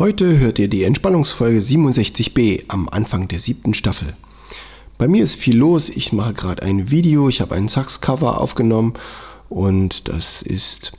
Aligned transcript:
Heute 0.00 0.38
hört 0.38 0.58
ihr 0.58 0.68
die 0.68 0.84
Entspannungsfolge 0.84 1.58
67b 1.58 2.64
am 2.68 2.88
Anfang 2.88 3.28
der 3.28 3.38
siebten 3.38 3.74
Staffel. 3.74 4.16
Bei 4.96 5.06
mir 5.08 5.22
ist 5.22 5.34
viel 5.34 5.58
los. 5.58 5.90
Ich 5.90 6.14
mache 6.14 6.32
gerade 6.32 6.62
ein 6.62 6.90
Video. 6.90 7.28
Ich 7.28 7.42
habe 7.42 7.54
ein 7.54 7.68
Sax-Cover 7.68 8.40
aufgenommen 8.40 8.94
und 9.50 10.08
das 10.08 10.40
ist 10.40 10.92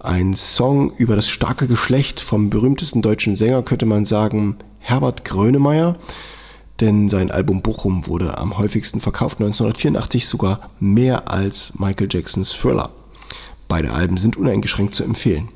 ein 0.00 0.34
Song 0.34 0.92
über 0.96 1.14
das 1.14 1.28
starke 1.28 1.68
Geschlecht 1.68 2.20
vom 2.20 2.50
berühmtesten 2.50 3.00
deutschen 3.00 3.36
Sänger, 3.36 3.62
könnte 3.62 3.86
man 3.86 4.04
sagen, 4.04 4.56
Herbert 4.80 5.24
Grönemeyer. 5.24 5.94
Denn 6.80 7.08
sein 7.08 7.30
Album 7.30 7.62
Bochum 7.62 8.08
wurde 8.08 8.38
am 8.38 8.58
häufigsten 8.58 9.00
verkauft 9.00 9.38
1984 9.38 10.26
sogar 10.26 10.68
mehr 10.80 11.30
als 11.30 11.74
Michael 11.78 12.08
Jacksons 12.10 12.50
Thriller. 12.50 12.90
Beide 13.68 13.92
Alben 13.92 14.16
sind 14.16 14.36
uneingeschränkt 14.36 14.96
zu 14.96 15.04
empfehlen. 15.04 15.48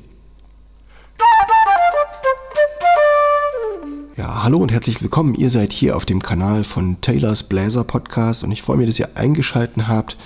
Ja, 4.17 4.41
hallo 4.41 4.57
und 4.57 4.71
herzlich 4.71 5.03
willkommen. 5.03 5.35
Ihr 5.35 5.51
seid 5.51 5.71
hier 5.71 5.95
auf 5.95 6.03
dem 6.03 6.23
Kanal 6.23 6.63
von 6.63 6.99
Taylors 7.01 7.43
Bläser 7.43 7.83
Podcast 7.83 8.43
und 8.43 8.51
ich 8.51 8.63
freue 8.63 8.77
mich, 8.77 8.87
dass 8.87 8.97
ihr 8.97 9.09
eingeschaltet 9.13 9.87
habt. 9.87 10.17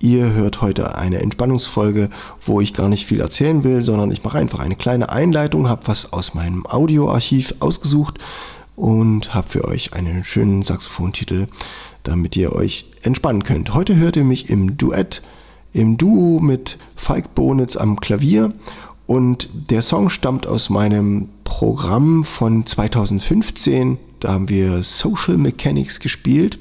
Ihr 0.00 0.32
hört 0.32 0.60
heute 0.60 0.96
eine 0.96 1.20
Entspannungsfolge, 1.20 2.10
wo 2.44 2.60
ich 2.60 2.74
gar 2.74 2.88
nicht 2.88 3.06
viel 3.06 3.20
erzählen 3.20 3.62
will, 3.62 3.84
sondern 3.84 4.10
ich 4.10 4.24
mache 4.24 4.38
einfach 4.38 4.58
eine 4.58 4.74
kleine 4.74 5.10
Einleitung, 5.10 5.68
habe 5.68 5.86
was 5.86 6.12
aus 6.12 6.34
meinem 6.34 6.66
Audioarchiv 6.66 7.54
ausgesucht 7.60 8.18
und 8.74 9.32
habe 9.32 9.48
für 9.48 9.66
euch 9.66 9.92
einen 9.92 10.24
schönen 10.24 10.64
Saxophontitel, 10.64 11.46
damit 12.02 12.34
ihr 12.34 12.52
euch 12.52 12.86
entspannen 13.04 13.44
könnt. 13.44 13.72
Heute 13.72 13.94
hört 13.94 14.16
ihr 14.16 14.24
mich 14.24 14.50
im 14.50 14.76
Duett, 14.76 15.22
im 15.72 15.96
Duo 15.96 16.40
mit 16.40 16.76
Falk 16.96 17.36
Bonitz 17.36 17.76
am 17.76 18.00
Klavier 18.00 18.52
und 19.06 19.48
der 19.70 19.82
Song 19.82 20.10
stammt 20.10 20.48
aus 20.48 20.70
meinem 20.70 21.28
Programm 21.62 22.24
von 22.24 22.66
2015. 22.66 23.96
Da 24.18 24.32
haben 24.32 24.48
wir 24.48 24.82
Social 24.82 25.36
Mechanics 25.36 26.00
gespielt. 26.00 26.58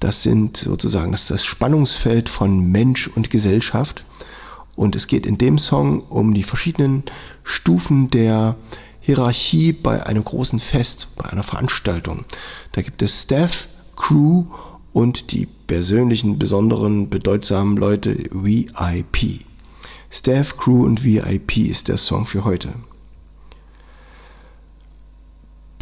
Das 0.00 0.24
sind 0.24 0.56
sozusagen 0.56 1.12
das, 1.12 1.28
das 1.28 1.44
Spannungsfeld 1.44 2.28
von 2.28 2.72
Mensch 2.72 3.06
und 3.06 3.30
Gesellschaft. 3.30 4.04
Und 4.74 4.96
es 4.96 5.06
geht 5.06 5.26
in 5.26 5.38
dem 5.38 5.58
Song 5.58 6.00
um 6.08 6.34
die 6.34 6.42
verschiedenen 6.42 7.04
Stufen 7.44 8.10
der 8.10 8.56
Hierarchie 9.00 9.72
bei 9.72 10.04
einem 10.04 10.24
großen 10.24 10.58
Fest, 10.58 11.06
bei 11.14 11.30
einer 11.30 11.44
Veranstaltung. 11.44 12.24
Da 12.72 12.82
gibt 12.82 13.00
es 13.00 13.22
Staff, 13.22 13.68
Crew 13.94 14.46
und 14.92 15.30
die 15.30 15.46
persönlichen, 15.68 16.40
besonderen, 16.40 17.08
bedeutsamen 17.08 17.76
Leute 17.76 18.16
VIP. 18.32 19.44
Staff, 20.10 20.56
Crew 20.56 20.84
und 20.84 21.04
VIP 21.04 21.58
ist 21.58 21.86
der 21.86 21.96
Song 21.96 22.26
für 22.26 22.44
heute. 22.44 22.70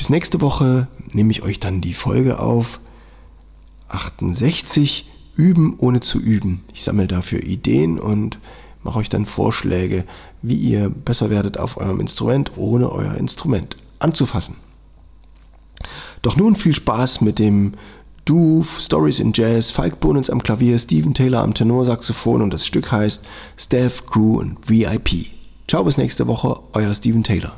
Bis 0.01 0.09
nächste 0.09 0.41
Woche 0.41 0.89
nehme 1.13 1.31
ich 1.31 1.43
euch 1.43 1.61
dann 1.61 1.83
die 1.83 1.93
Folge 1.93 2.41
auf 2.41 2.81
68 3.89 5.11
Üben 5.37 5.75
ohne 5.77 6.01
zu 6.01 6.19
üben. 6.19 6.65
Ich 6.73 6.85
sammle 6.85 7.07
dafür 7.07 7.43
Ideen 7.43 7.99
und 7.99 8.39
mache 8.83 8.99
euch 8.99 9.11
dann 9.11 9.27
Vorschläge, 9.27 10.07
wie 10.41 10.55
ihr 10.55 10.89
besser 10.89 11.29
werdet 11.29 11.59
auf 11.59 11.77
eurem 11.77 12.01
Instrument, 12.01 12.53
ohne 12.57 12.91
euer 12.91 13.17
Instrument 13.17 13.77
anzufassen. 13.99 14.57
Doch 16.23 16.35
nun 16.35 16.57
viel 16.57 16.75
Spaß 16.75 17.21
mit 17.21 17.39
dem 17.39 17.75
Du, 18.25 18.65
Stories 18.81 19.21
in 19.21 19.35
Jazz, 19.35 19.71
Falk 19.71 20.01
Bonens 20.01 20.31
am 20.31 20.43
Klavier, 20.43 20.79
Steven 20.79 21.13
Taylor 21.13 21.43
am 21.43 21.53
Tenorsaxophon 21.53 22.41
und 22.41 22.55
das 22.55 22.65
Stück 22.65 22.91
heißt 22.91 23.23
Staff, 23.59 24.07
Crew 24.07 24.39
und 24.39 24.57
VIP. 24.67 25.27
Ciao 25.69 25.85
bis 25.85 25.99
nächste 25.99 26.27
Woche, 26.27 26.59
euer 26.73 26.95
Steven 26.95 27.23
Taylor. 27.23 27.55